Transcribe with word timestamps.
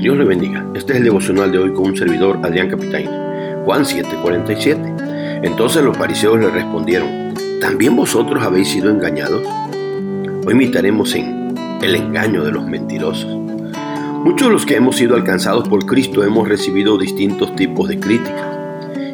Dios 0.00 0.16
le 0.16 0.24
bendiga. 0.24 0.64
Este 0.74 0.94
es 0.94 0.98
el 0.98 1.04
devocional 1.04 1.52
de 1.52 1.58
hoy 1.58 1.74
con 1.74 1.88
un 1.88 1.96
servidor, 1.96 2.38
Adrián 2.42 2.70
Capitán. 2.70 3.04
Juan 3.66 3.84
7:47. 3.84 5.42
Entonces 5.42 5.84
los 5.84 5.94
fariseos 5.94 6.40
le 6.40 6.48
respondieron, 6.48 7.34
¿también 7.60 7.94
vosotros 7.94 8.42
habéis 8.42 8.68
sido 8.68 8.88
engañados? 8.88 9.46
Hoy 10.46 10.54
meditaremos 10.54 11.14
en 11.14 11.54
el 11.82 11.94
engaño 11.94 12.42
de 12.42 12.50
los 12.50 12.64
mentirosos. 12.66 13.30
Muchos 14.24 14.48
de 14.48 14.54
los 14.54 14.64
que 14.64 14.76
hemos 14.76 14.96
sido 14.96 15.16
alcanzados 15.16 15.68
por 15.68 15.84
Cristo 15.84 16.24
hemos 16.24 16.48
recibido 16.48 16.96
distintos 16.96 17.54
tipos 17.54 17.86
de 17.86 18.00
críticas. 18.00 18.56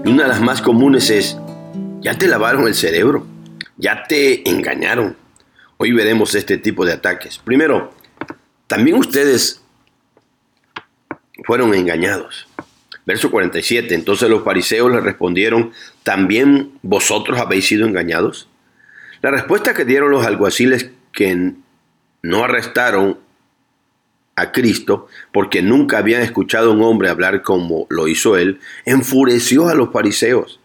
Y 0.05 0.09
una 0.09 0.23
de 0.23 0.29
las 0.29 0.41
más 0.41 0.63
comunes 0.63 1.11
es, 1.11 1.37
ya 2.01 2.17
te 2.17 2.29
lavaron 2.29 2.69
el 2.69 2.77
cerebro, 2.77 3.27
ya 3.77 4.05
te 4.09 4.49
engañaron. 4.49 5.17
Hoy 5.79 5.91
veremos 5.91 6.37
este 6.37 6.59
tipo 6.59 6.87
de 6.87 6.93
ataques. 6.93 7.39
Primero, 7.39 7.91
también 8.69 8.99
ustedes 8.99 9.66
fueron 11.47 11.75
engañados. 11.75 12.49
Verso 13.07 13.31
47, 13.31 13.95
entonces 13.95 14.29
los 14.29 14.43
fariseos 14.43 14.91
le 14.91 15.01
respondieron, 15.01 15.73
¿también 16.03 16.73
vosotros 16.83 17.39
habéis 17.39 17.67
sido 17.67 17.87
engañados? 17.87 18.49
La 19.23 19.31
respuesta 19.31 19.73
que 19.73 19.85
dieron 19.85 20.11
los 20.11 20.27
alguaciles 20.27 20.91
que 21.13 21.53
no 22.23 22.45
arrestaron 22.45 23.19
a 24.35 24.51
Cristo 24.51 25.07
porque 25.33 25.63
nunca 25.63 25.99
habían 25.99 26.21
escuchado 26.23 26.71
a 26.71 26.75
un 26.75 26.83
hombre 26.83 27.09
hablar 27.09 27.43
como 27.43 27.87
lo 27.91 28.09
hizo 28.09 28.37
él, 28.37 28.59
enfureció 28.85 29.69
a 29.69 29.75
los 29.75 29.93
fariseos. 29.93 30.59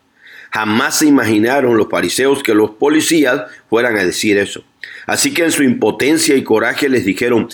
Jamás 0.52 0.98
se 0.98 1.06
imaginaron 1.06 1.78
los 1.78 1.90
fariseos 1.90 2.42
que 2.42 2.56
los 2.56 2.72
policías 2.72 3.44
fueran 3.70 3.98
a 3.98 4.04
decir 4.04 4.38
eso. 4.38 4.64
Así 5.06 5.34
que 5.34 5.44
en 5.44 5.52
su 5.52 5.64
impotencia 5.64 6.36
y 6.36 6.44
coraje 6.44 6.90
les 6.90 7.06
dijeron, 7.06 7.50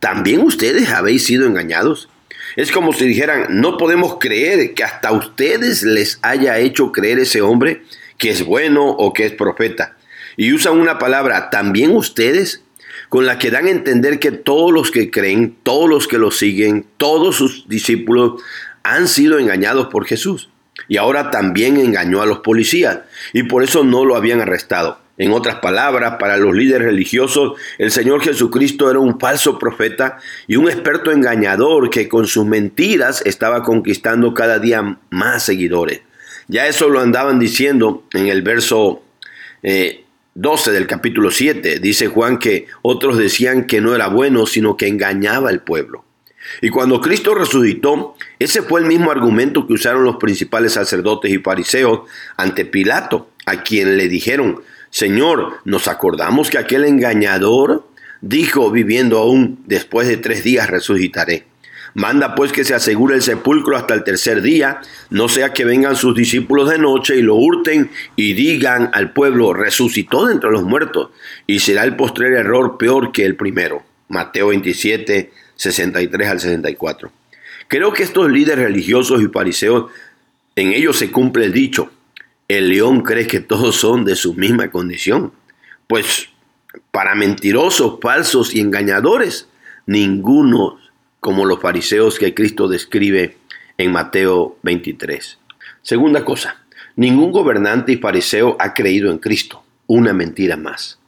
¿también 0.00 0.40
ustedes 0.40 0.88
habéis 0.88 1.24
sido 1.24 1.46
engañados? 1.46 2.08
Es 2.56 2.72
como 2.72 2.92
si 2.92 3.06
dijeran, 3.06 3.46
no 3.60 3.76
podemos 3.76 4.16
creer 4.18 4.74
que 4.74 4.84
hasta 4.84 5.12
ustedes 5.12 5.82
les 5.82 6.18
haya 6.22 6.58
hecho 6.58 6.92
creer 6.92 7.18
ese 7.18 7.42
hombre 7.42 7.82
que 8.18 8.30
es 8.30 8.44
bueno 8.44 8.86
o 8.86 9.12
que 9.12 9.26
es 9.26 9.32
profeta. 9.32 9.96
Y 10.36 10.52
usan 10.52 10.78
una 10.78 10.98
palabra, 10.98 11.50
también 11.50 11.90
ustedes, 11.92 12.62
con 13.08 13.26
la 13.26 13.38
que 13.38 13.50
dan 13.50 13.66
a 13.66 13.70
entender 13.70 14.18
que 14.18 14.30
todos 14.30 14.72
los 14.72 14.90
que 14.90 15.10
creen, 15.10 15.56
todos 15.62 15.88
los 15.88 16.06
que 16.06 16.18
lo 16.18 16.30
siguen, 16.30 16.86
todos 16.96 17.36
sus 17.36 17.68
discípulos 17.68 18.42
han 18.82 19.08
sido 19.08 19.38
engañados 19.38 19.88
por 19.88 20.06
Jesús. 20.06 20.48
Y 20.88 20.96
ahora 20.96 21.30
también 21.30 21.76
engañó 21.76 22.22
a 22.22 22.26
los 22.26 22.38
policías 22.38 23.00
y 23.32 23.44
por 23.44 23.62
eso 23.62 23.84
no 23.84 24.04
lo 24.04 24.16
habían 24.16 24.40
arrestado. 24.40 24.98
En 25.20 25.32
otras 25.32 25.56
palabras, 25.56 26.16
para 26.18 26.38
los 26.38 26.54
líderes 26.54 26.86
religiosos, 26.86 27.52
el 27.76 27.90
Señor 27.90 28.22
Jesucristo 28.22 28.90
era 28.90 29.00
un 29.00 29.20
falso 29.20 29.58
profeta 29.58 30.16
y 30.46 30.56
un 30.56 30.66
experto 30.66 31.12
engañador 31.12 31.90
que 31.90 32.08
con 32.08 32.26
sus 32.26 32.46
mentiras 32.46 33.20
estaba 33.26 33.62
conquistando 33.62 34.32
cada 34.32 34.58
día 34.58 34.98
más 35.10 35.42
seguidores. 35.42 36.00
Ya 36.48 36.66
eso 36.68 36.88
lo 36.88 37.00
andaban 37.00 37.38
diciendo 37.38 38.04
en 38.14 38.28
el 38.28 38.40
verso 38.40 39.02
12 39.60 40.70
eh, 40.70 40.72
del 40.72 40.86
capítulo 40.86 41.30
7. 41.30 41.80
Dice 41.80 42.06
Juan 42.06 42.38
que 42.38 42.68
otros 42.80 43.18
decían 43.18 43.66
que 43.66 43.82
no 43.82 43.94
era 43.94 44.08
bueno, 44.08 44.46
sino 44.46 44.78
que 44.78 44.88
engañaba 44.88 45.50
al 45.50 45.60
pueblo. 45.60 46.02
Y 46.62 46.70
cuando 46.70 46.98
Cristo 47.02 47.34
resucitó, 47.34 48.16
ese 48.38 48.62
fue 48.62 48.80
el 48.80 48.86
mismo 48.86 49.10
argumento 49.10 49.66
que 49.66 49.74
usaron 49.74 50.02
los 50.02 50.16
principales 50.16 50.72
sacerdotes 50.72 51.30
y 51.30 51.36
fariseos 51.40 52.08
ante 52.38 52.64
Pilato, 52.64 53.28
a 53.44 53.62
quien 53.62 53.98
le 53.98 54.08
dijeron, 54.08 54.62
Señor, 54.90 55.58
nos 55.64 55.86
acordamos 55.86 56.50
que 56.50 56.58
aquel 56.58 56.84
engañador 56.84 57.88
dijo, 58.20 58.70
viviendo 58.70 59.18
aún 59.18 59.62
después 59.66 60.08
de 60.08 60.16
tres 60.16 60.42
días 60.44 60.68
resucitaré. 60.68 61.46
Manda 61.94 62.34
pues 62.34 62.52
que 62.52 62.64
se 62.64 62.74
asegure 62.74 63.16
el 63.16 63.22
sepulcro 63.22 63.76
hasta 63.76 63.94
el 63.94 64.04
tercer 64.04 64.42
día, 64.42 64.80
no 65.10 65.28
sea 65.28 65.52
que 65.52 65.64
vengan 65.64 65.96
sus 65.96 66.14
discípulos 66.14 66.70
de 66.70 66.78
noche 66.78 67.16
y 67.16 67.22
lo 67.22 67.34
hurten 67.34 67.90
y 68.16 68.34
digan 68.34 68.90
al 68.92 69.12
pueblo, 69.12 69.52
resucitó 69.52 70.26
de 70.26 70.34
entre 70.34 70.50
los 70.50 70.62
muertos, 70.62 71.10
y 71.46 71.60
será 71.60 71.84
el 71.84 71.96
postrer 71.96 72.32
error 72.32 72.78
peor 72.78 73.12
que 73.12 73.24
el 73.24 73.36
primero. 73.36 73.82
Mateo 74.08 74.48
27, 74.48 75.32
63 75.56 76.28
al 76.28 76.40
64. 76.40 77.12
Creo 77.68 77.92
que 77.92 78.02
estos 78.02 78.30
líderes 78.30 78.64
religiosos 78.64 79.22
y 79.22 79.28
fariseos, 79.28 79.90
en 80.56 80.72
ellos 80.72 80.96
se 80.96 81.10
cumple 81.10 81.44
el 81.44 81.52
dicho, 81.52 81.90
el 82.56 82.70
león 82.70 83.02
cree 83.02 83.28
que 83.28 83.38
todos 83.38 83.76
son 83.76 84.04
de 84.04 84.16
su 84.16 84.34
misma 84.34 84.72
condición. 84.72 85.32
Pues 85.86 86.30
para 86.90 87.14
mentirosos, 87.14 87.98
falsos 88.02 88.52
y 88.52 88.58
engañadores, 88.58 89.46
ninguno 89.86 90.80
como 91.20 91.44
los 91.44 91.60
fariseos 91.60 92.18
que 92.18 92.34
Cristo 92.34 92.66
describe 92.66 93.36
en 93.78 93.92
Mateo 93.92 94.58
23. 94.64 95.38
Segunda 95.82 96.24
cosa, 96.24 96.64
ningún 96.96 97.30
gobernante 97.30 97.92
y 97.92 97.98
fariseo 97.98 98.56
ha 98.58 98.74
creído 98.74 99.12
en 99.12 99.18
Cristo. 99.18 99.62
Una 99.86 100.12
mentira 100.12 100.56
más. 100.56 100.98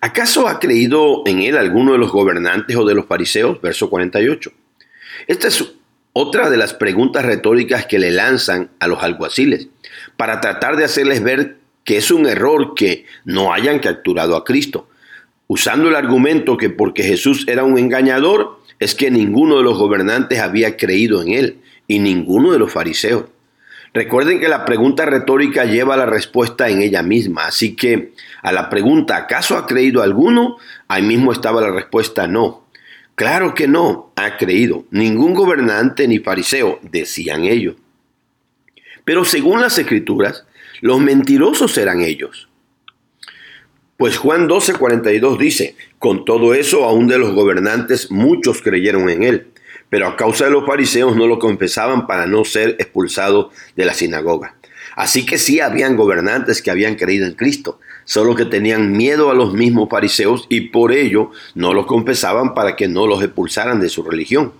¿Acaso 0.00 0.48
ha 0.48 0.58
creído 0.58 1.22
en 1.26 1.42
él 1.42 1.56
alguno 1.56 1.92
de 1.92 1.98
los 1.98 2.10
gobernantes 2.10 2.76
o 2.76 2.84
de 2.84 2.94
los 2.96 3.06
fariseos? 3.06 3.60
Verso 3.60 3.88
48. 3.88 4.52
Esta 5.28 5.46
es 5.46 5.64
otra 6.12 6.50
de 6.50 6.56
las 6.56 6.74
preguntas 6.74 7.24
retóricas 7.24 7.86
que 7.86 8.00
le 8.00 8.10
lanzan 8.10 8.70
a 8.80 8.88
los 8.88 9.02
alguaciles 9.04 9.68
para 10.16 10.40
tratar 10.40 10.76
de 10.76 10.84
hacerles 10.84 11.22
ver 11.22 11.58
que 11.84 11.96
es 11.96 12.10
un 12.10 12.26
error 12.26 12.74
que 12.74 13.06
no 13.24 13.52
hayan 13.52 13.78
capturado 13.78 14.36
a 14.36 14.44
Cristo, 14.44 14.88
usando 15.46 15.88
el 15.88 15.96
argumento 15.96 16.56
que 16.56 16.70
porque 16.70 17.04
Jesús 17.04 17.44
era 17.48 17.64
un 17.64 17.78
engañador 17.78 18.60
es 18.78 18.94
que 18.94 19.10
ninguno 19.10 19.58
de 19.58 19.62
los 19.62 19.78
gobernantes 19.78 20.40
había 20.40 20.76
creído 20.76 21.22
en 21.22 21.32
él 21.32 21.58
y 21.86 21.98
ninguno 21.98 22.52
de 22.52 22.58
los 22.58 22.72
fariseos. 22.72 23.24
Recuerden 23.94 24.40
que 24.40 24.48
la 24.48 24.66
pregunta 24.66 25.06
retórica 25.06 25.64
lleva 25.64 25.96
la 25.96 26.04
respuesta 26.04 26.68
en 26.68 26.82
ella 26.82 27.02
misma, 27.02 27.46
así 27.46 27.74
que 27.74 28.12
a 28.42 28.52
la 28.52 28.68
pregunta 28.68 29.16
¿acaso 29.16 29.56
ha 29.56 29.66
creído 29.66 30.02
alguno? 30.02 30.58
Ahí 30.88 31.02
mismo 31.02 31.32
estaba 31.32 31.62
la 31.62 31.70
respuesta 31.70 32.26
no. 32.26 32.66
Claro 33.14 33.54
que 33.54 33.66
no, 33.66 34.12
ha 34.16 34.36
creído. 34.36 34.84
Ningún 34.90 35.32
gobernante 35.32 36.06
ni 36.06 36.18
fariseo, 36.18 36.78
decían 36.82 37.44
ellos. 37.44 37.76
Pero 39.06 39.24
según 39.24 39.60
las 39.60 39.78
escrituras, 39.78 40.44
los 40.80 40.98
mentirosos 41.00 41.78
eran 41.78 42.02
ellos. 42.02 42.48
Pues 43.96 44.18
Juan 44.18 44.48
12:42 44.48 45.38
dice, 45.38 45.76
con 46.00 46.24
todo 46.24 46.54
eso 46.54 46.84
aún 46.84 47.06
de 47.06 47.16
los 47.16 47.32
gobernantes 47.32 48.10
muchos 48.10 48.60
creyeron 48.60 49.08
en 49.08 49.22
él, 49.22 49.46
pero 49.88 50.08
a 50.08 50.16
causa 50.16 50.46
de 50.46 50.50
los 50.50 50.66
fariseos 50.66 51.14
no 51.14 51.28
lo 51.28 51.38
confesaban 51.38 52.08
para 52.08 52.26
no 52.26 52.44
ser 52.44 52.70
expulsados 52.80 53.54
de 53.76 53.84
la 53.84 53.94
sinagoga. 53.94 54.56
Así 54.96 55.24
que 55.24 55.38
sí 55.38 55.60
habían 55.60 55.96
gobernantes 55.96 56.60
que 56.60 56.72
habían 56.72 56.96
creído 56.96 57.26
en 57.26 57.34
Cristo, 57.34 57.78
solo 58.04 58.34
que 58.34 58.44
tenían 58.44 58.90
miedo 58.90 59.30
a 59.30 59.34
los 59.34 59.54
mismos 59.54 59.88
fariseos 59.88 60.46
y 60.48 60.62
por 60.62 60.90
ello 60.92 61.30
no 61.54 61.74
los 61.74 61.86
confesaban 61.86 62.54
para 62.54 62.74
que 62.74 62.88
no 62.88 63.06
los 63.06 63.22
expulsaran 63.22 63.78
de 63.78 63.88
su 63.88 64.02
religión. 64.02 64.52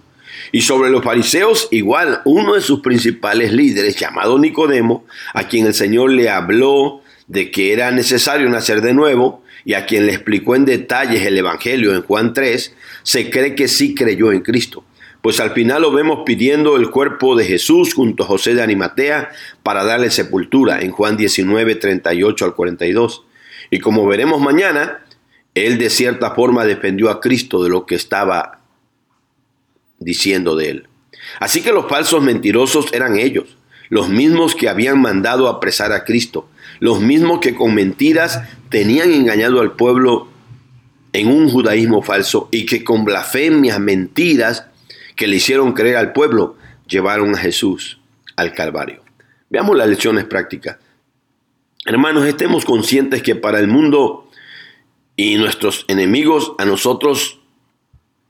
Y 0.52 0.62
sobre 0.62 0.90
los 0.90 1.02
fariseos, 1.02 1.68
igual 1.70 2.22
uno 2.24 2.54
de 2.54 2.60
sus 2.60 2.80
principales 2.80 3.52
líderes, 3.52 3.96
llamado 3.96 4.38
Nicodemo, 4.38 5.04
a 5.34 5.48
quien 5.48 5.66
el 5.66 5.74
Señor 5.74 6.10
le 6.10 6.30
habló 6.30 7.02
de 7.26 7.50
que 7.50 7.72
era 7.72 7.90
necesario 7.90 8.48
nacer 8.48 8.80
de 8.80 8.94
nuevo 8.94 9.42
y 9.64 9.74
a 9.74 9.84
quien 9.84 10.06
le 10.06 10.12
explicó 10.12 10.54
en 10.54 10.64
detalles 10.64 11.22
el 11.26 11.36
Evangelio 11.36 11.94
en 11.94 12.02
Juan 12.02 12.32
3, 12.32 12.74
se 13.02 13.30
cree 13.30 13.54
que 13.54 13.68
sí 13.68 13.94
creyó 13.94 14.30
en 14.32 14.42
Cristo. 14.42 14.84
Pues 15.22 15.40
al 15.40 15.50
final 15.50 15.82
lo 15.82 15.90
vemos 15.90 16.20
pidiendo 16.24 16.76
el 16.76 16.88
cuerpo 16.90 17.34
de 17.34 17.44
Jesús 17.44 17.94
junto 17.94 18.22
a 18.22 18.26
José 18.26 18.54
de 18.54 18.62
Animatea 18.62 19.30
para 19.64 19.82
darle 19.82 20.10
sepultura 20.10 20.82
en 20.82 20.92
Juan 20.92 21.16
19, 21.16 21.74
38 21.74 22.44
al 22.44 22.54
42. 22.54 23.24
Y 23.72 23.80
como 23.80 24.06
veremos 24.06 24.40
mañana, 24.40 25.04
él 25.56 25.78
de 25.78 25.90
cierta 25.90 26.30
forma 26.30 26.64
defendió 26.64 27.10
a 27.10 27.20
Cristo 27.20 27.64
de 27.64 27.70
lo 27.70 27.86
que 27.86 27.96
estaba 27.96 28.55
diciendo 29.98 30.56
de 30.56 30.70
él. 30.70 30.88
Así 31.40 31.62
que 31.62 31.72
los 31.72 31.88
falsos 31.88 32.22
mentirosos 32.22 32.92
eran 32.92 33.16
ellos, 33.18 33.56
los 33.88 34.08
mismos 34.08 34.54
que 34.54 34.68
habían 34.68 35.00
mandado 35.00 35.48
apresar 35.48 35.92
a 35.92 36.04
Cristo, 36.04 36.48
los 36.80 37.00
mismos 37.00 37.40
que 37.40 37.54
con 37.54 37.74
mentiras 37.74 38.42
tenían 38.68 39.12
engañado 39.12 39.60
al 39.60 39.72
pueblo 39.72 40.28
en 41.12 41.28
un 41.28 41.48
judaísmo 41.48 42.02
falso 42.02 42.48
y 42.50 42.66
que 42.66 42.84
con 42.84 43.04
blasfemias, 43.04 43.80
mentiras 43.80 44.66
que 45.14 45.26
le 45.26 45.36
hicieron 45.36 45.72
creer 45.72 45.96
al 45.96 46.12
pueblo, 46.12 46.56
llevaron 46.86 47.34
a 47.34 47.38
Jesús 47.38 48.00
al 48.36 48.52
Calvario. 48.52 49.02
Veamos 49.48 49.76
las 49.76 49.88
lecciones 49.88 50.24
prácticas. 50.24 50.76
Hermanos, 51.86 52.26
estemos 52.26 52.64
conscientes 52.64 53.22
que 53.22 53.36
para 53.36 53.60
el 53.60 53.68
mundo 53.68 54.28
y 55.16 55.36
nuestros 55.36 55.86
enemigos, 55.88 56.52
a 56.58 56.66
nosotros 56.66 57.40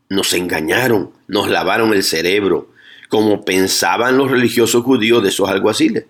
nos 0.08 0.32
engañaron, 0.34 1.10
nos 1.28 1.48
lavaron 1.48 1.92
el 1.92 2.02
cerebro, 2.02 2.70
como 3.08 3.44
pensaban 3.44 4.16
los 4.16 4.30
religiosos 4.30 4.82
judíos 4.84 5.22
de 5.22 5.28
esos 5.30 5.48
alguaciles. 5.48 6.04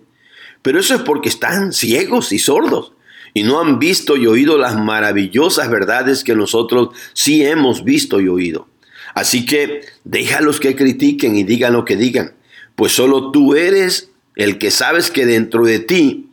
Pero 0.61 0.79
eso 0.79 0.95
es 0.95 1.01
porque 1.01 1.29
están 1.29 1.73
ciegos 1.73 2.31
y 2.31 2.39
sordos 2.39 2.93
y 3.33 3.43
no 3.43 3.59
han 3.61 3.77
visto 3.77 4.17
y 4.17 4.25
oído 4.25 4.57
las 4.57 4.75
maravillosas 4.77 5.69
verdades 5.69 6.23
que 6.23 6.35
nosotros 6.35 6.89
sí 7.13 7.45
hemos 7.45 7.83
visto 7.83 8.19
y 8.19 8.27
oído. 8.27 8.67
Así 9.13 9.45
que 9.45 9.81
déjalos 10.03 10.59
que 10.59 10.75
critiquen 10.75 11.35
y 11.35 11.43
digan 11.43 11.73
lo 11.73 11.85
que 11.85 11.95
digan, 11.95 12.33
pues 12.75 12.93
solo 12.93 13.31
tú 13.31 13.55
eres 13.55 14.09
el 14.35 14.57
que 14.57 14.71
sabes 14.71 15.11
que 15.11 15.25
dentro 15.25 15.65
de 15.65 15.79
ti 15.79 16.29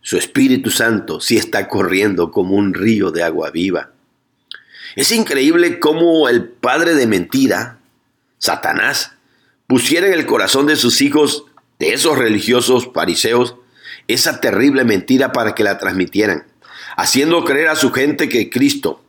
su 0.00 0.16
Espíritu 0.16 0.70
Santo 0.70 1.20
sí 1.20 1.36
está 1.36 1.68
corriendo 1.68 2.30
como 2.30 2.56
un 2.56 2.74
río 2.74 3.10
de 3.10 3.22
agua 3.22 3.50
viva. 3.50 3.92
Es 4.96 5.12
increíble 5.12 5.78
cómo 5.78 6.28
el 6.28 6.44
padre 6.44 6.94
de 6.94 7.06
mentira, 7.06 7.77
Satanás, 8.38 9.12
pusiera 9.66 10.06
en 10.06 10.14
el 10.14 10.26
corazón 10.26 10.66
de 10.66 10.76
sus 10.76 11.00
hijos, 11.00 11.44
de 11.78 11.92
esos 11.92 12.16
religiosos 12.18 12.88
fariseos, 12.92 13.56
esa 14.08 14.40
terrible 14.40 14.84
mentira 14.84 15.32
para 15.32 15.54
que 15.54 15.62
la 15.62 15.78
transmitieran, 15.78 16.46
haciendo 16.96 17.44
creer 17.44 17.68
a 17.68 17.76
su 17.76 17.92
gente 17.92 18.28
que 18.28 18.48
Cristo, 18.50 19.02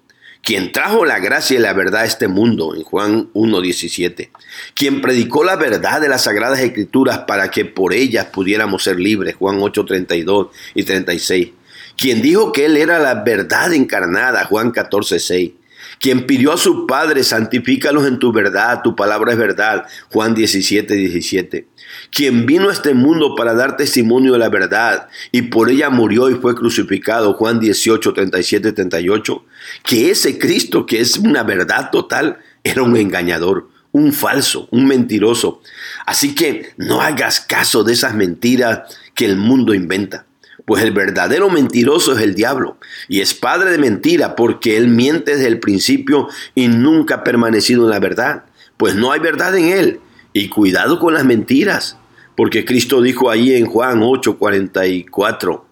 quien 0.43 0.71
trajo 0.71 1.05
la 1.05 1.19
gracia 1.19 1.57
y 1.57 1.61
la 1.61 1.73
verdad 1.73 2.01
a 2.01 2.05
este 2.05 2.27
mundo, 2.27 2.75
en 2.75 2.83
Juan 2.83 3.31
1.17, 3.33 4.29
quien 4.73 5.01
predicó 5.01 5.43
la 5.43 5.55
verdad 5.55 6.01
de 6.01 6.09
las 6.09 6.23
Sagradas 6.23 6.59
Escrituras 6.59 7.19
para 7.19 7.51
que 7.51 7.65
por 7.65 7.93
ellas 7.93 8.27
pudiéramos 8.27 8.83
ser 8.83 8.99
libres, 8.99 9.35
Juan 9.35 9.59
8.32 9.59 10.49
y 10.75 10.83
36, 10.83 11.49
quien 11.97 12.21
dijo 12.21 12.51
que 12.51 12.65
Él 12.65 12.77
era 12.77 12.99
la 12.99 13.15
verdad 13.15 13.73
encarnada, 13.73 14.45
Juan 14.45 14.71
14.6, 14.71 15.53
quien 15.99 16.25
pidió 16.25 16.53
a 16.53 16.57
su 16.57 16.87
Padre, 16.87 17.23
santifícalos 17.23 18.07
en 18.07 18.19
tu 18.19 18.31
verdad, 18.31 18.81
tu 18.83 18.95
palabra 18.95 19.33
es 19.33 19.37
verdad, 19.37 19.85
Juan 20.09 20.33
17, 20.33 20.95
17. 20.95 21.67
Quien 22.11 22.45
vino 22.45 22.69
a 22.69 22.73
este 22.73 22.93
mundo 22.93 23.35
para 23.35 23.53
dar 23.53 23.75
testimonio 23.75 24.33
de 24.33 24.39
la 24.39 24.49
verdad 24.49 25.09
y 25.31 25.43
por 25.43 25.69
ella 25.69 25.89
murió 25.89 26.29
y 26.29 26.35
fue 26.35 26.55
crucificado, 26.55 27.33
Juan 27.33 27.59
18, 27.59 28.13
37, 28.13 28.71
38. 28.71 29.45
Que 29.83 30.09
ese 30.09 30.39
Cristo, 30.39 30.85
que 30.85 31.01
es 31.01 31.17
una 31.17 31.43
verdad 31.43 31.89
total, 31.91 32.37
era 32.63 32.81
un 32.81 32.95
engañador, 32.95 33.69
un 33.91 34.13
falso, 34.13 34.69
un 34.71 34.87
mentiroso. 34.87 35.61
Así 36.05 36.33
que 36.33 36.69
no 36.77 37.01
hagas 37.01 37.41
caso 37.41 37.83
de 37.83 37.93
esas 37.93 38.15
mentiras 38.15 38.97
que 39.15 39.25
el 39.25 39.35
mundo 39.35 39.73
inventa. 39.73 40.25
Pues 40.69 40.83
el 40.83 40.91
verdadero 40.91 41.49
mentiroso 41.49 42.15
es 42.15 42.21
el 42.21 42.35
diablo 42.35 42.77
y 43.07 43.21
es 43.21 43.33
padre 43.33 43.71
de 43.71 43.79
mentira 43.79 44.35
porque 44.35 44.77
él 44.77 44.87
miente 44.87 45.31
desde 45.31 45.47
el 45.47 45.59
principio 45.59 46.27
y 46.53 46.67
nunca 46.67 47.15
ha 47.15 47.23
permanecido 47.23 47.85
en 47.85 47.89
la 47.89 47.97
verdad. 47.97 48.43
Pues 48.77 48.93
no 48.93 49.11
hay 49.11 49.19
verdad 49.19 49.57
en 49.57 49.65
él. 49.65 49.99
Y 50.31 50.47
cuidado 50.47 50.99
con 50.99 51.15
las 51.15 51.25
mentiras, 51.25 51.97
porque 52.37 52.65
Cristo 52.65 53.01
dijo 53.01 53.31
ahí 53.31 53.55
en 53.55 53.65
Juan 53.65 54.01
8:44 54.01 55.65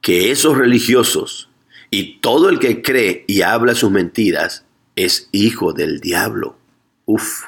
que 0.00 0.30
esos 0.30 0.56
religiosos 0.56 1.50
y 1.90 2.20
todo 2.20 2.48
el 2.48 2.58
que 2.58 2.80
cree 2.80 3.26
y 3.28 3.42
habla 3.42 3.74
sus 3.74 3.90
mentiras 3.90 4.64
es 4.96 5.28
hijo 5.30 5.74
del 5.74 6.00
diablo. 6.00 6.56
Uf. 7.04 7.42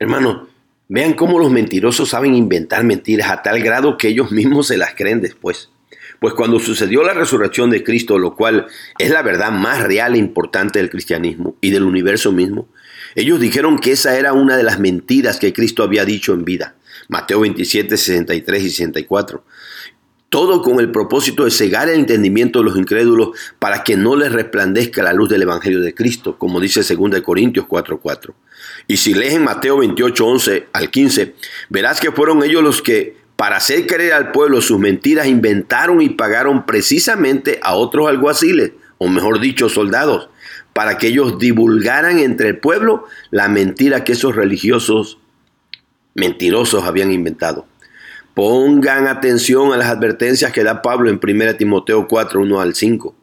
Hermano, 0.00 0.48
Vean 0.90 1.12
cómo 1.12 1.38
los 1.38 1.50
mentirosos 1.50 2.08
saben 2.08 2.34
inventar 2.34 2.82
mentiras 2.82 3.30
a 3.30 3.42
tal 3.42 3.60
grado 3.60 3.98
que 3.98 4.08
ellos 4.08 4.32
mismos 4.32 4.68
se 4.68 4.78
las 4.78 4.94
creen 4.94 5.20
después. 5.20 5.70
Pues 6.18 6.32
cuando 6.32 6.58
sucedió 6.58 7.04
la 7.04 7.12
resurrección 7.12 7.68
de 7.68 7.84
Cristo, 7.84 8.18
lo 8.18 8.34
cual 8.34 8.66
es 8.98 9.10
la 9.10 9.20
verdad 9.22 9.52
más 9.52 9.82
real 9.82 10.14
e 10.14 10.18
importante 10.18 10.78
del 10.78 10.88
cristianismo 10.88 11.56
y 11.60 11.70
del 11.70 11.84
universo 11.84 12.32
mismo, 12.32 12.68
ellos 13.14 13.38
dijeron 13.38 13.78
que 13.78 13.92
esa 13.92 14.18
era 14.18 14.32
una 14.32 14.56
de 14.56 14.62
las 14.62 14.80
mentiras 14.80 15.38
que 15.38 15.52
Cristo 15.52 15.82
había 15.82 16.06
dicho 16.06 16.32
en 16.32 16.46
vida. 16.46 16.76
Mateo 17.08 17.40
27, 17.40 17.96
63 17.96 18.62
y 18.62 18.70
64. 18.70 19.44
Todo 20.28 20.60
con 20.60 20.78
el 20.78 20.90
propósito 20.90 21.44
de 21.44 21.50
cegar 21.50 21.88
el 21.88 22.00
entendimiento 22.00 22.58
de 22.58 22.66
los 22.66 22.76
incrédulos 22.76 23.30
para 23.58 23.82
que 23.82 23.96
no 23.96 24.14
les 24.14 24.30
resplandezca 24.30 25.02
la 25.02 25.14
luz 25.14 25.30
del 25.30 25.42
Evangelio 25.42 25.80
de 25.80 25.94
Cristo, 25.94 26.36
como 26.36 26.60
dice 26.60 26.82
2 26.82 27.22
Corintios 27.22 27.66
4:4. 27.66 28.34
Y 28.86 28.98
si 28.98 29.14
lees 29.14 29.34
en 29.34 29.44
Mateo 29.44 29.78
28, 29.78 30.26
11 30.26 30.68
al 30.72 30.90
15, 30.90 31.34
verás 31.70 32.00
que 32.00 32.12
fueron 32.12 32.42
ellos 32.42 32.62
los 32.62 32.82
que, 32.82 33.16
para 33.36 33.56
hacer 33.56 33.86
creer 33.86 34.12
al 34.12 34.32
pueblo 34.32 34.60
sus 34.60 34.78
mentiras, 34.78 35.26
inventaron 35.26 36.02
y 36.02 36.10
pagaron 36.10 36.66
precisamente 36.66 37.58
a 37.62 37.74
otros 37.74 38.08
alguaciles, 38.08 38.72
o 38.98 39.08
mejor 39.08 39.40
dicho, 39.40 39.68
soldados, 39.68 40.28
para 40.74 40.98
que 40.98 41.08
ellos 41.08 41.38
divulgaran 41.38 42.18
entre 42.18 42.48
el 42.48 42.58
pueblo 42.58 43.06
la 43.30 43.48
mentira 43.48 44.04
que 44.04 44.12
esos 44.12 44.36
religiosos 44.36 45.18
mentirosos 46.14 46.84
habían 46.84 47.12
inventado. 47.12 47.66
Pongan 48.38 49.08
atención 49.08 49.72
a 49.72 49.76
las 49.76 49.88
advertencias 49.88 50.52
que 50.52 50.62
da 50.62 50.80
Pablo 50.80 51.10
en 51.10 51.18
1 51.20 51.56
Timoteo 51.56 52.06
4, 52.06 52.40
1 52.40 52.60
al 52.60 52.76
5. 52.76 53.16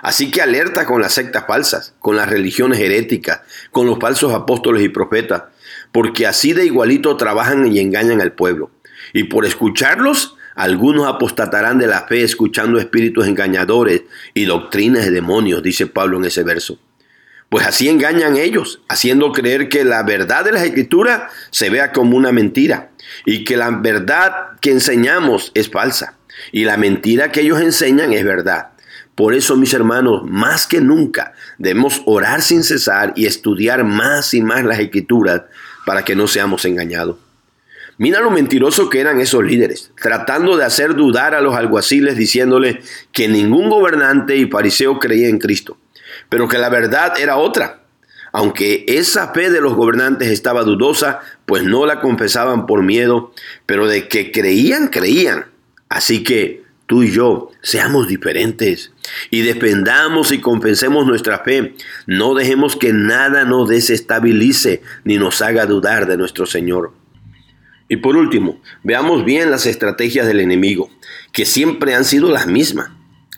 Así 0.00 0.30
que 0.30 0.40
alerta 0.40 0.86
con 0.86 1.02
las 1.02 1.12
sectas 1.12 1.44
falsas, 1.46 1.94
con 1.98 2.16
las 2.16 2.30
religiones 2.30 2.80
heréticas, 2.80 3.42
con 3.70 3.86
los 3.86 3.98
falsos 3.98 4.32
apóstoles 4.32 4.82
y 4.82 4.88
profetas, 4.88 5.42
porque 5.92 6.26
así 6.26 6.54
de 6.54 6.64
igualito 6.64 7.18
trabajan 7.18 7.70
y 7.70 7.80
engañan 7.80 8.22
al 8.22 8.32
pueblo. 8.32 8.70
Y 9.12 9.24
por 9.24 9.44
escucharlos, 9.44 10.38
algunos 10.54 11.06
apostatarán 11.06 11.76
de 11.76 11.86
la 11.86 12.06
fe 12.06 12.22
escuchando 12.22 12.78
espíritus 12.78 13.26
engañadores 13.26 14.04
y 14.32 14.46
doctrinas 14.46 15.04
de 15.04 15.10
demonios, 15.10 15.62
dice 15.62 15.86
Pablo 15.86 16.16
en 16.16 16.24
ese 16.24 16.44
verso. 16.44 16.78
Pues 17.52 17.66
así 17.66 17.90
engañan 17.90 18.38
ellos, 18.38 18.80
haciendo 18.88 19.30
creer 19.30 19.68
que 19.68 19.84
la 19.84 20.02
verdad 20.04 20.42
de 20.42 20.52
las 20.52 20.62
escrituras 20.62 21.24
se 21.50 21.68
vea 21.68 21.92
como 21.92 22.16
una 22.16 22.32
mentira 22.32 22.92
y 23.26 23.44
que 23.44 23.58
la 23.58 23.68
verdad 23.68 24.58
que 24.62 24.70
enseñamos 24.70 25.52
es 25.52 25.68
falsa 25.68 26.14
y 26.50 26.64
la 26.64 26.78
mentira 26.78 27.30
que 27.30 27.42
ellos 27.42 27.60
enseñan 27.60 28.14
es 28.14 28.24
verdad. 28.24 28.68
Por 29.14 29.34
eso, 29.34 29.54
mis 29.58 29.74
hermanos, 29.74 30.22
más 30.24 30.66
que 30.66 30.80
nunca 30.80 31.34
debemos 31.58 32.00
orar 32.06 32.40
sin 32.40 32.64
cesar 32.64 33.12
y 33.16 33.26
estudiar 33.26 33.84
más 33.84 34.32
y 34.32 34.40
más 34.40 34.64
las 34.64 34.78
escrituras 34.78 35.42
para 35.84 36.06
que 36.06 36.16
no 36.16 36.28
seamos 36.28 36.64
engañados. 36.64 37.16
Mira 37.98 38.20
lo 38.20 38.30
mentiroso 38.30 38.88
que 38.88 39.00
eran 39.00 39.20
esos 39.20 39.44
líderes, 39.44 39.90
tratando 40.00 40.56
de 40.56 40.64
hacer 40.64 40.94
dudar 40.94 41.34
a 41.34 41.42
los 41.42 41.54
alguaciles 41.54 42.16
diciéndole 42.16 42.80
que 43.12 43.28
ningún 43.28 43.68
gobernante 43.68 44.38
y 44.38 44.46
fariseo 44.46 44.98
creía 44.98 45.28
en 45.28 45.38
Cristo 45.38 45.76
pero 46.32 46.48
que 46.48 46.56
la 46.56 46.70
verdad 46.70 47.12
era 47.20 47.36
otra. 47.36 47.82
Aunque 48.32 48.86
esa 48.88 49.34
fe 49.34 49.50
de 49.50 49.60
los 49.60 49.74
gobernantes 49.74 50.28
estaba 50.28 50.62
dudosa, 50.62 51.20
pues 51.44 51.62
no 51.62 51.84
la 51.84 52.00
confesaban 52.00 52.64
por 52.64 52.82
miedo, 52.82 53.34
pero 53.66 53.86
de 53.86 54.08
que 54.08 54.32
creían, 54.32 54.88
creían. 54.88 55.44
Así 55.90 56.24
que 56.24 56.62
tú 56.86 57.02
y 57.02 57.10
yo 57.10 57.50
seamos 57.60 58.08
diferentes 58.08 58.92
y 59.28 59.42
defendamos 59.42 60.32
y 60.32 60.40
confesemos 60.40 61.06
nuestra 61.06 61.40
fe. 61.40 61.74
No 62.06 62.32
dejemos 62.32 62.76
que 62.76 62.94
nada 62.94 63.44
nos 63.44 63.68
desestabilice 63.68 64.80
ni 65.04 65.18
nos 65.18 65.42
haga 65.42 65.66
dudar 65.66 66.06
de 66.06 66.16
nuestro 66.16 66.46
Señor. 66.46 66.94
Y 67.90 67.96
por 67.96 68.16
último, 68.16 68.58
veamos 68.82 69.26
bien 69.26 69.50
las 69.50 69.66
estrategias 69.66 70.26
del 70.26 70.40
enemigo, 70.40 70.88
que 71.30 71.44
siempre 71.44 71.94
han 71.94 72.06
sido 72.06 72.30
las 72.30 72.46
mismas. 72.46 72.88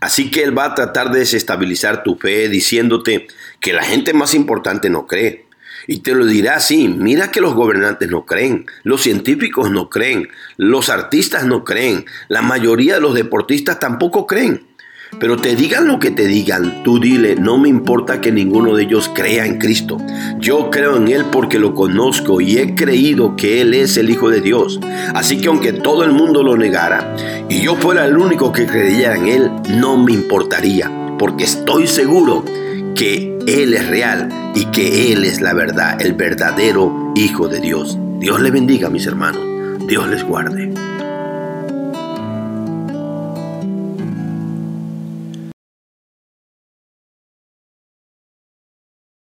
Así 0.05 0.31
que 0.31 0.43
Él 0.43 0.57
va 0.57 0.67
a 0.67 0.75
tratar 0.75 1.11
de 1.11 1.21
desestabilizar 1.21 2.03
tu 2.03 2.17
fe 2.17 2.51
diciéndote 2.51 3.27
que 3.59 3.73
la 3.73 3.83
gente 3.83 4.13
más 4.13 4.35
importante 4.35 4.91
no 4.91 5.07
cree. 5.07 5.47
Y 5.87 6.01
te 6.01 6.15
lo 6.15 6.27
dirá 6.27 6.57
así, 6.57 6.89
mira 6.89 7.31
que 7.31 7.41
los 7.41 7.55
gobernantes 7.55 8.11
no 8.11 8.27
creen, 8.27 8.67
los 8.83 9.01
científicos 9.01 9.71
no 9.71 9.89
creen, 9.89 10.29
los 10.59 10.91
artistas 10.91 11.47
no 11.47 11.65
creen, 11.65 12.05
la 12.29 12.43
mayoría 12.43 12.97
de 12.97 13.01
los 13.01 13.15
deportistas 13.15 13.81
tampoco 13.81 14.27
creen. 14.27 14.67
Pero 15.19 15.37
te 15.37 15.55
digan 15.57 15.87
lo 15.87 15.99
que 15.99 16.11
te 16.11 16.27
digan, 16.27 16.83
tú 16.83 16.99
dile, 16.99 17.37
no 17.37 17.59
me 17.59 17.69
importa 17.69 18.21
que 18.21 18.33
ninguno 18.33 18.75
de 18.75 18.85
ellos 18.85 19.11
crea 19.15 19.47
en 19.47 19.59
Cristo. 19.59 19.99
Yo 20.39 20.71
creo 20.71 20.97
en 20.97 21.09
Él 21.09 21.25
porque 21.31 21.59
lo 21.59 21.75
conozco 21.75 22.41
y 22.41 22.59
he 22.59 22.75
creído 22.75 23.37
que 23.37 23.61
Él 23.61 23.75
es 23.75 23.97
el 23.97 24.11
Hijo 24.11 24.31
de 24.31 24.41
Dios. 24.41 24.81
Así 25.15 25.41
que 25.41 25.49
aunque 25.49 25.73
todo 25.73 26.05
el 26.05 26.13
mundo 26.13 26.43
lo 26.43 26.57
negara 26.57 27.15
y 27.49 27.63
yo 27.63 27.77
fuera 27.77 28.07
el 28.07 28.17
único 28.17 28.53
que 28.53 28.67
creyera 28.67 29.17
en 29.17 29.29
Él, 29.29 29.51
no 29.79 29.97
me 29.97 30.13
importaría, 30.13 30.91
porque 31.19 31.45
estoy 31.45 31.87
seguro 31.87 32.45
que 32.95 33.39
Él 33.47 33.75
es 33.75 33.87
real 33.89 34.29
y 34.55 34.67
que 34.67 35.13
Él 35.13 35.25
es 35.25 35.41
la 35.41 35.55
verdad, 35.55 36.01
el 36.01 36.15
verdadero 36.15 37.13
Hijo 37.17 37.49
de 37.49 37.61
Dios. 37.61 37.99
Dios 38.19 38.41
le 38.41 38.51
bendiga, 38.51 38.91
mis 38.91 39.07
hermanos. 39.07 39.41
Dios 39.87 40.09
les 40.09 40.25
guarde. 40.25 40.73